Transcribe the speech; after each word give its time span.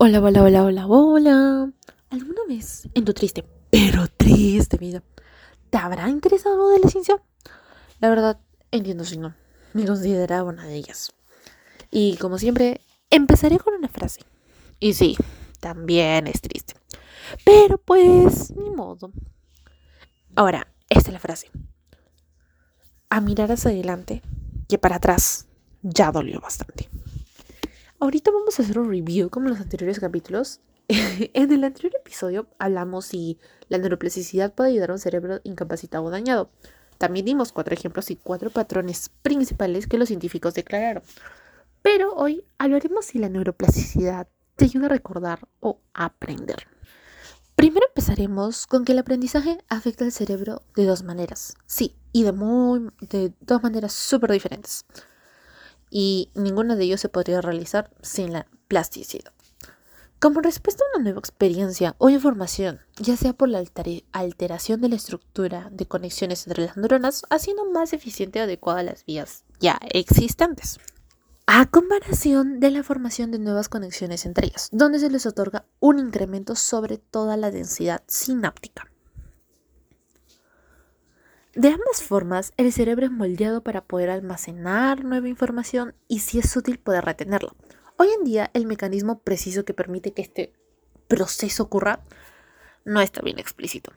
Hola, 0.00 0.20
hola, 0.20 0.44
hola, 0.44 0.62
hola, 0.62 0.86
hola. 0.86 1.72
¿Alguna 2.10 2.42
vez 2.46 2.88
en 2.94 3.04
tu 3.04 3.12
triste, 3.12 3.44
pero 3.68 4.06
triste 4.06 4.76
vida, 4.76 5.02
te 5.70 5.78
habrá 5.78 6.08
interesado 6.08 6.68
de 6.68 6.78
la 6.78 6.88
ciencia? 6.88 7.20
La 7.98 8.08
verdad, 8.08 8.38
entiendo 8.70 9.04
si 9.04 9.18
no. 9.18 9.34
Me 9.72 9.84
consideraba 9.84 10.48
una 10.48 10.66
de 10.66 10.76
ellas. 10.76 11.12
Y 11.90 12.16
como 12.18 12.38
siempre, 12.38 12.80
empezaré 13.10 13.58
con 13.58 13.74
una 13.74 13.88
frase. 13.88 14.20
Y 14.78 14.92
sí, 14.92 15.16
también 15.58 16.28
es 16.28 16.42
triste. 16.42 16.74
Pero 17.44 17.78
pues, 17.78 18.52
ni 18.52 18.70
modo. 18.70 19.10
Ahora, 20.36 20.68
esta 20.88 21.08
es 21.08 21.12
la 21.12 21.18
frase. 21.18 21.50
A 23.10 23.20
mirar 23.20 23.50
hacia 23.50 23.72
adelante, 23.72 24.22
que 24.68 24.78
para 24.78 24.94
atrás 24.94 25.48
ya 25.82 26.12
dolió 26.12 26.40
bastante. 26.40 26.88
Ahorita 28.00 28.30
vamos 28.30 28.56
a 28.58 28.62
hacer 28.62 28.78
un 28.78 28.88
review 28.88 29.28
como 29.28 29.46
en 29.46 29.54
los 29.54 29.60
anteriores 29.60 29.98
capítulos. 29.98 30.60
en 30.88 31.52
el 31.52 31.64
anterior 31.64 31.92
episodio 31.96 32.46
hablamos 32.60 33.06
si 33.06 33.38
la 33.68 33.78
neuroplasticidad 33.78 34.54
puede 34.54 34.70
ayudar 34.70 34.90
a 34.90 34.92
un 34.92 34.98
cerebro 35.00 35.40
incapacitado 35.42 36.04
o 36.04 36.10
dañado. 36.10 36.48
También 36.96 37.26
dimos 37.26 37.50
cuatro 37.50 37.74
ejemplos 37.74 38.12
y 38.12 38.16
cuatro 38.16 38.50
patrones 38.50 39.10
principales 39.22 39.88
que 39.88 39.98
los 39.98 40.08
científicos 40.08 40.54
declararon. 40.54 41.02
Pero 41.82 42.14
hoy 42.14 42.44
hablaremos 42.58 43.06
si 43.06 43.18
la 43.18 43.28
neuroplasticidad 43.28 44.28
te 44.54 44.66
ayuda 44.66 44.86
a 44.86 44.90
recordar 44.90 45.48
o 45.58 45.80
aprender. 45.92 46.68
Primero 47.56 47.86
empezaremos 47.88 48.68
con 48.68 48.84
que 48.84 48.92
el 48.92 49.00
aprendizaje 49.00 49.58
afecta 49.68 50.04
al 50.04 50.12
cerebro 50.12 50.62
de 50.76 50.84
dos 50.84 51.02
maneras. 51.02 51.56
Sí, 51.66 51.96
y 52.12 52.22
de, 52.22 52.30
muy, 52.30 52.90
de 53.00 53.32
dos 53.40 53.60
maneras 53.60 53.92
súper 53.92 54.30
diferentes 54.30 54.86
y 55.90 56.30
ninguno 56.34 56.76
de 56.76 56.84
ellos 56.84 57.00
se 57.00 57.08
podría 57.08 57.40
realizar 57.40 57.90
sin 58.02 58.32
la 58.32 58.46
plasticidad. 58.68 59.32
Como 60.20 60.40
respuesta 60.40 60.82
a 60.82 60.96
una 60.96 61.04
nueva 61.04 61.20
experiencia 61.20 61.94
o 61.98 62.10
información, 62.10 62.80
ya 62.96 63.16
sea 63.16 63.34
por 63.34 63.48
la 63.48 63.62
alteración 64.12 64.80
de 64.80 64.88
la 64.88 64.96
estructura 64.96 65.68
de 65.70 65.86
conexiones 65.86 66.44
entre 66.46 66.66
las 66.66 66.76
neuronas, 66.76 67.22
haciendo 67.30 67.70
más 67.70 67.92
eficiente 67.92 68.40
y 68.40 68.42
adecuada 68.42 68.82
las 68.82 69.04
vías 69.04 69.44
ya 69.60 69.78
existentes. 69.90 70.80
A 71.46 71.66
comparación 71.66 72.58
de 72.58 72.72
la 72.72 72.82
formación 72.82 73.30
de 73.30 73.38
nuevas 73.38 73.68
conexiones 73.68 74.26
entre 74.26 74.48
ellas, 74.48 74.68
donde 74.72 74.98
se 74.98 75.08
les 75.08 75.24
otorga 75.24 75.64
un 75.78 76.00
incremento 76.00 76.56
sobre 76.56 76.98
toda 76.98 77.36
la 77.36 77.52
densidad 77.52 78.02
sináptica. 78.08 78.90
De 81.58 81.70
ambas 81.70 82.04
formas, 82.04 82.52
el 82.56 82.72
cerebro 82.72 83.06
es 83.06 83.10
moldeado 83.10 83.64
para 83.64 83.84
poder 83.84 84.10
almacenar 84.10 85.04
nueva 85.04 85.26
información 85.26 85.92
y 86.06 86.20
si 86.20 86.38
es 86.38 86.56
útil 86.56 86.78
poder 86.78 87.04
retenerla. 87.04 87.52
Hoy 87.96 88.10
en 88.16 88.22
día, 88.22 88.48
el 88.54 88.64
mecanismo 88.64 89.18
preciso 89.22 89.64
que 89.64 89.74
permite 89.74 90.12
que 90.12 90.22
este 90.22 90.52
proceso 91.08 91.64
ocurra 91.64 92.04
no 92.84 93.00
está 93.00 93.22
bien 93.22 93.40
explícito. 93.40 93.92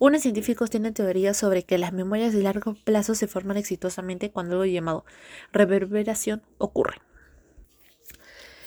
Unos 0.00 0.22
científicos 0.22 0.70
tienen 0.70 0.92
teorías 0.92 1.36
sobre 1.36 1.62
que 1.62 1.78
las 1.78 1.92
memorias 1.92 2.32
de 2.32 2.42
largo 2.42 2.74
plazo 2.82 3.14
se 3.14 3.28
forman 3.28 3.58
exitosamente 3.58 4.32
cuando 4.32 4.54
algo 4.54 4.64
llamado 4.64 5.04
reverberación 5.52 6.42
ocurre. 6.58 7.00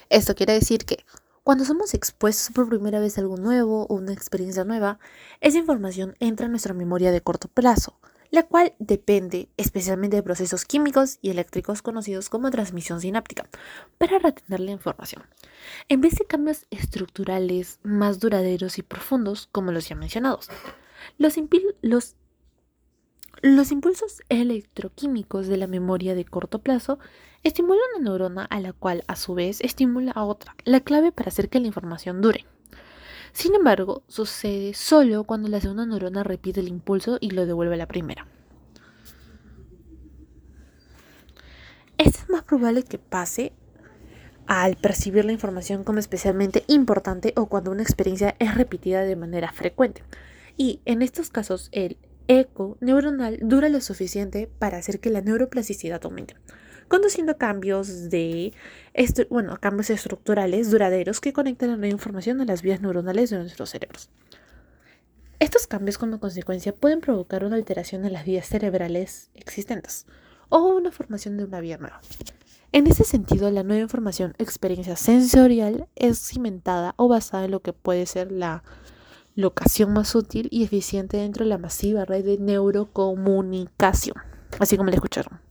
Esto 0.08 0.36
quiere 0.36 0.54
decir 0.54 0.86
que 0.86 1.04
cuando 1.44 1.66
somos 1.66 1.94
expuestos 1.94 2.56
por 2.56 2.70
primera 2.70 3.02
vez 3.02 3.18
a 3.18 3.22
algo 3.22 3.36
nuevo 3.36 3.88
o 3.88 3.96
una 3.96 4.14
experiencia 4.14 4.64
nueva, 4.64 5.00
esa 5.42 5.58
información 5.58 6.16
entra 6.22 6.46
en 6.46 6.54
nuestra 6.54 6.74
memoria 6.74 7.12
de 7.12 7.20
corto 7.20 7.50
plazo, 7.50 8.00
la 8.32 8.44
cual 8.44 8.74
depende 8.80 9.50
especialmente 9.58 10.18
de 10.18 10.24
procesos 10.24 10.66
químicos 10.66 11.20
y 11.22 11.30
eléctricos 11.30 11.82
conocidos 11.82 12.30
como 12.30 12.52
transmisión 12.52 13.02
sináptica, 13.02 13.50
para 13.98 14.20
retener 14.20 14.60
la 14.60 14.72
información. 14.72 15.24
En 15.90 16.02
vez 16.02 16.16
de 16.16 16.26
cambios 16.26 16.66
estructurales 16.70 17.80
más 17.84 18.20
duraderos 18.20 18.78
y 18.78 18.84
profundos, 18.84 19.48
como 19.52 19.72
los 19.72 19.88
ya 19.88 19.96
mencionados, 19.96 20.50
los, 21.18 21.38
impulsos 23.72 24.22
electroquímicos 24.30 25.48
de 25.48 25.58
la 25.58 25.68
memoria 25.68 26.16
de 26.16 26.26
corto 26.26 26.60
plazo 26.60 27.00
estimulan 27.44 27.82
una 27.96 28.10
neurona 28.10 28.46
a 28.46 28.60
la 28.60 28.74
cual 28.74 29.04
a 29.08 29.16
su 29.16 29.34
vez 29.34 29.62
estimula 29.62 30.12
a 30.12 30.26
otra, 30.26 30.56
la 30.66 30.80
clave 30.82 31.12
para 31.12 31.30
hacer 31.30 31.50
que 31.50 31.60
la 31.60 31.68
información 31.68 32.22
dure. 32.22 32.46
Sin 33.38 33.54
embargo, 33.54 34.02
sucede 34.08 34.74
solo 34.74 35.24
cuando 35.24 35.48
la 35.48 35.62
segunda 35.62 35.86
neurona 35.86 36.24
repite 36.24 36.60
el 36.60 36.68
impulso 36.68 37.20
y 37.22 37.30
lo 37.30 37.46
devuelve 37.46 37.76
a 37.76 37.78
la 37.78 37.88
primera. 37.88 38.26
Esto 42.00 42.18
es 42.24 42.30
más 42.32 42.42
probable 42.42 42.82
que 42.82 42.98
pase 42.98 43.54
al 44.48 44.76
percibir 44.76 45.24
la 45.24 45.34
información 45.34 45.84
como 45.84 46.00
especialmente 46.00 46.64
importante 46.66 47.34
o 47.36 47.46
cuando 47.46 47.70
una 47.70 47.84
experiencia 47.84 48.36
es 48.40 48.56
repetida 48.56 49.04
de 49.04 49.16
manera 49.16 49.52
frecuente. 49.52 50.02
Y 50.58 50.82
en 50.86 51.04
estos 51.04 51.30
casos 51.30 51.70
el 51.74 51.98
eco 52.28 52.78
neuronal 52.82 53.38
dura 53.44 53.70
lo 53.70 53.82
suficiente 53.82 54.50
para 54.58 54.80
hacer 54.80 55.00
que 55.00 55.12
la 55.12 55.22
neuroplasticidad 55.22 56.04
aumente 56.04 56.34
conduciendo 56.88 57.38
cambios 57.38 58.10
de 58.10 58.54
bueno, 59.30 59.58
cambios 59.60 59.90
estructurales 59.90 60.72
duraderos 60.72 61.20
que 61.20 61.34
conectan 61.34 61.70
la 61.70 61.78
nueva 61.78 61.92
información 61.92 62.42
a 62.42 62.46
las 62.46 62.62
vías 62.62 62.82
neuronales 62.82 63.30
de 63.30 63.38
nuestros 63.38 63.70
cerebros. 63.70 64.10
Estos 65.40 65.68
cambios 65.68 65.98
como 65.98 66.20
consecuencia 66.20 66.74
pueden 66.74 67.00
provocar 67.00 67.46
una 67.46 67.58
alteración 67.58 68.06
en 68.06 68.14
las 68.14 68.26
vías 68.26 68.48
cerebrales 68.48 69.30
existentes 69.36 70.08
o 70.50 70.60
una 70.76 70.92
formación 70.92 71.38
de 71.38 71.44
una 71.44 71.60
vía 71.60 71.78
nueva. 71.78 72.02
En 72.72 72.88
ese 72.88 73.04
sentido, 73.04 73.50
la 73.52 73.64
nueva 73.64 73.82
información, 73.82 74.34
experiencia 74.40 74.96
sensorial, 74.96 75.88
es 75.96 76.20
cimentada 76.20 76.96
o 76.98 77.08
basada 77.08 77.46
en 77.46 77.52
lo 77.52 77.62
que 77.62 77.72
puede 77.72 78.06
ser 78.06 78.32
la 78.32 78.64
locación 79.36 79.94
más 79.94 80.16
útil 80.16 80.48
y 80.52 80.64
eficiente 80.64 81.18
dentro 81.18 81.46
de 81.46 81.50
la 81.50 81.58
masiva 81.60 82.04
red 82.04 82.26
de 82.26 82.40
neurocomunicación, 82.40 84.16
así 84.60 84.76
como 84.76 84.90
le 84.90 84.96
escucharon. 84.96 85.47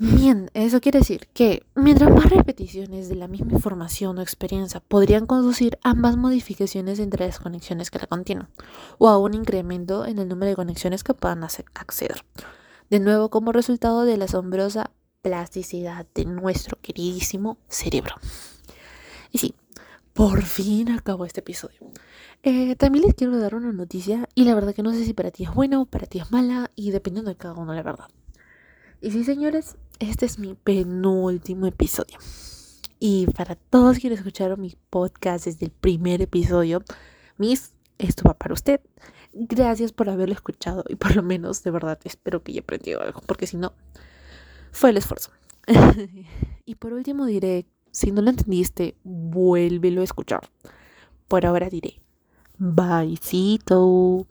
Bien, 0.00 0.48
eso 0.54 0.80
quiere 0.80 1.00
decir 1.00 1.26
que 1.32 1.66
mientras 1.74 2.08
más 2.14 2.30
repeticiones 2.30 3.08
de 3.08 3.16
la 3.16 3.26
misma 3.26 3.54
información 3.54 4.16
o 4.16 4.22
experiencia 4.22 4.78
podrían 4.78 5.26
conducir 5.26 5.76
a 5.82 5.94
más 5.94 6.16
modificaciones 6.16 7.00
entre 7.00 7.26
las 7.26 7.40
conexiones 7.40 7.90
que 7.90 7.98
la 7.98 8.06
contienen, 8.06 8.46
o 8.98 9.08
a 9.08 9.18
un 9.18 9.34
incremento 9.34 10.06
en 10.06 10.20
el 10.20 10.28
número 10.28 10.50
de 10.50 10.56
conexiones 10.56 11.02
que 11.02 11.14
puedan 11.14 11.42
acceder. 11.42 12.24
De 12.90 13.00
nuevo, 13.00 13.28
como 13.28 13.50
resultado 13.50 14.04
de 14.04 14.16
la 14.16 14.26
asombrosa 14.26 14.92
plasticidad 15.20 16.06
de 16.14 16.26
nuestro 16.26 16.78
queridísimo 16.80 17.58
cerebro. 17.68 18.14
Y 19.32 19.38
sí, 19.38 19.56
por 20.12 20.42
fin 20.42 20.92
acabó 20.92 21.24
este 21.24 21.40
episodio. 21.40 21.80
Eh, 22.44 22.76
también 22.76 23.04
les 23.04 23.14
quiero 23.14 23.36
dar 23.36 23.56
una 23.56 23.72
noticia 23.72 24.28
y 24.36 24.44
la 24.44 24.54
verdad 24.54 24.76
que 24.76 24.84
no 24.84 24.92
sé 24.92 25.04
si 25.04 25.12
para 25.12 25.32
ti 25.32 25.42
es 25.42 25.52
buena 25.52 25.80
o 25.80 25.86
para 25.86 26.06
ti 26.06 26.20
es 26.20 26.30
mala 26.30 26.70
y 26.76 26.92
dependiendo 26.92 27.32
de 27.32 27.36
cada 27.36 27.54
uno, 27.54 27.74
la 27.74 27.82
verdad. 27.82 28.06
Y 29.00 29.10
sí, 29.12 29.22
señores, 29.22 29.76
este 29.98 30.26
es 30.26 30.38
mi 30.38 30.54
penúltimo 30.54 31.66
episodio. 31.66 32.18
Y 33.00 33.26
para 33.26 33.54
todos 33.54 33.98
quienes 33.98 34.20
escucharon 34.20 34.60
mi 34.60 34.74
podcast 34.90 35.44
desde 35.44 35.66
el 35.66 35.72
primer 35.72 36.20
episodio, 36.20 36.82
Miss, 37.36 37.72
esto 37.98 38.24
va 38.26 38.34
para 38.34 38.54
usted. 38.54 38.80
Gracias 39.32 39.92
por 39.92 40.08
haberlo 40.08 40.34
escuchado 40.34 40.84
y 40.88 40.96
por 40.96 41.14
lo 41.14 41.22
menos 41.22 41.62
de 41.62 41.70
verdad 41.70 41.98
espero 42.04 42.42
que 42.42 42.52
haya 42.52 42.60
aprendido 42.60 43.00
algo, 43.02 43.20
porque 43.26 43.46
si 43.46 43.56
no, 43.56 43.72
fue 44.72 44.90
el 44.90 44.96
esfuerzo. 44.96 45.30
y 46.64 46.74
por 46.76 46.92
último 46.92 47.26
diré, 47.26 47.66
si 47.90 48.10
no 48.10 48.22
lo 48.22 48.30
entendiste, 48.30 48.96
vuélvelo 49.04 50.00
a 50.00 50.04
escuchar. 50.04 50.48
Por 51.28 51.46
ahora 51.46 51.68
diré, 51.68 52.00
byecito. 52.58 54.26